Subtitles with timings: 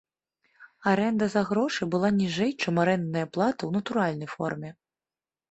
[0.91, 4.69] Арэнда за грошы была ніжэй, чым арэндная плата ў натуральнай форме.